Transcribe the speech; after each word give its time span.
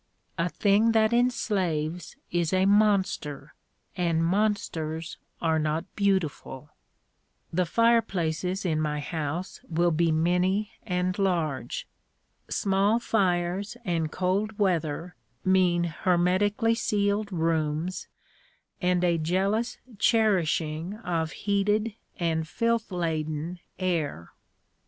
A 0.39 0.49
thing 0.49 0.93
that 0.93 1.13
enslaves 1.13 2.15
is 2.31 2.53
a 2.53 2.65
monster, 2.65 3.53
and 3.95 4.25
monsters 4.25 5.19
are 5.39 5.59
not 5.59 5.95
beautiful. 5.95 6.71
The 7.53 7.67
fireplaces 7.67 8.65
in 8.65 8.81
my 8.81 8.99
house 8.99 9.61
will 9.69 9.91
be 9.91 10.11
many 10.11 10.71
and 10.81 11.19
large. 11.19 11.87
Small 12.49 12.97
fires 12.97 13.77
and 13.85 14.11
cold 14.11 14.57
weather 14.57 15.13
mean 15.45 15.83
hermetically 15.83 16.73
sealed 16.73 17.31
rooms 17.31 18.07
and 18.81 19.03
a 19.03 19.19
jealous 19.19 19.77
cherishing 19.99 20.95
of 20.95 21.31
heated 21.45 21.93
and 22.19 22.47
filth 22.47 22.91
laden 22.91 23.59
air. 23.77 24.31